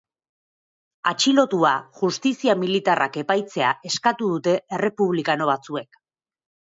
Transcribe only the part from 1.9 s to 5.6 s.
justizia militarrak epaitzea eskatu dute errepublikano